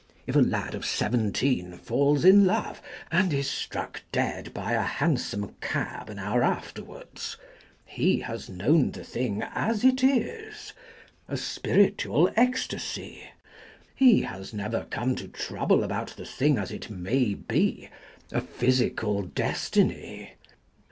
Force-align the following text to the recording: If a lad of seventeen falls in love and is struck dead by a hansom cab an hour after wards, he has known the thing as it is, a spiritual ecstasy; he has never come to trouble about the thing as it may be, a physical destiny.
If 0.25 0.35
a 0.35 0.39
lad 0.39 0.73
of 0.73 0.83
seventeen 0.83 1.73
falls 1.73 2.25
in 2.25 2.43
love 2.43 2.81
and 3.11 3.31
is 3.31 3.47
struck 3.47 4.01
dead 4.11 4.51
by 4.51 4.71
a 4.71 4.81
hansom 4.81 5.55
cab 5.61 6.09
an 6.09 6.17
hour 6.17 6.41
after 6.43 6.83
wards, 6.83 7.37
he 7.85 8.21
has 8.21 8.49
known 8.49 8.89
the 8.93 9.03
thing 9.03 9.43
as 9.53 9.83
it 9.83 10.03
is, 10.03 10.73
a 11.27 11.37
spiritual 11.37 12.31
ecstasy; 12.35 13.25
he 13.95 14.23
has 14.23 14.55
never 14.55 14.85
come 14.89 15.13
to 15.17 15.27
trouble 15.27 15.83
about 15.83 16.15
the 16.17 16.25
thing 16.25 16.57
as 16.57 16.71
it 16.71 16.89
may 16.89 17.35
be, 17.35 17.87
a 18.31 18.41
physical 18.41 19.21
destiny. 19.21 20.33